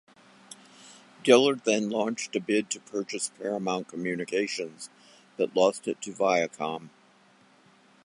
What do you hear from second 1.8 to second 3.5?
launched a bid to purchase